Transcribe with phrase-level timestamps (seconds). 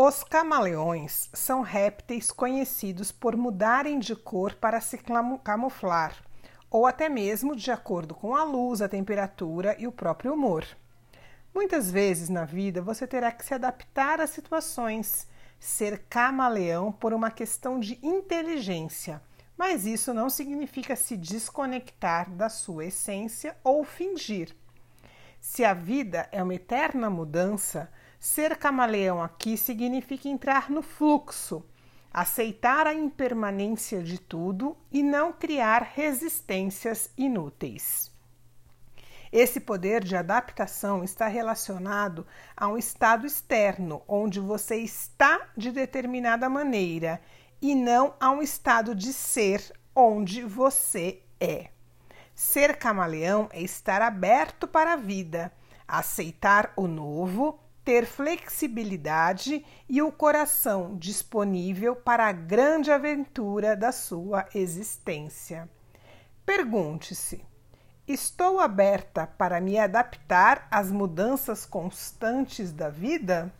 [0.00, 4.96] Os camaleões são répteis conhecidos por mudarem de cor para se
[5.42, 6.14] camuflar,
[6.70, 10.64] ou até mesmo de acordo com a luz, a temperatura e o próprio humor.
[11.52, 15.26] Muitas vezes na vida você terá que se adaptar às situações,
[15.58, 19.20] ser camaleão por uma questão de inteligência,
[19.56, 24.54] mas isso não significa se desconectar da sua essência ou fingir.
[25.40, 31.64] Se a vida é uma eterna mudança, Ser camaleão aqui significa entrar no fluxo,
[32.12, 38.10] aceitar a impermanência de tudo e não criar resistências inúteis.
[39.30, 42.26] Esse poder de adaptação está relacionado
[42.56, 47.20] a um estado externo, onde você está de determinada maneira,
[47.60, 51.70] e não a um estado de ser onde você é.
[52.34, 55.52] Ser camaleão é estar aberto para a vida,
[55.86, 64.46] aceitar o novo, ter flexibilidade e o coração disponível para a grande aventura da sua
[64.54, 65.66] existência.
[66.44, 67.42] Pergunte-se:
[68.06, 73.50] estou aberta para me adaptar às mudanças constantes da vida?